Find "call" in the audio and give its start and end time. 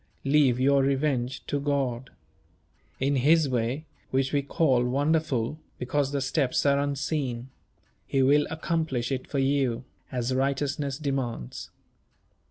4.41-4.83